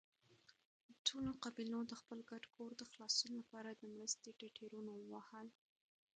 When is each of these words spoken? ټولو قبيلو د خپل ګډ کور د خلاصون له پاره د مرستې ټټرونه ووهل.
ټولو 1.07 1.31
قبيلو 1.43 1.79
د 1.87 1.93
خپل 2.01 2.19
ګډ 2.31 2.43
کور 2.55 2.71
د 2.77 2.81
خلاصون 2.89 3.31
له 3.39 3.43
پاره 3.51 3.71
د 3.75 3.81
مرستې 3.95 4.29
ټټرونه 4.39 4.91
ووهل. 4.95 5.47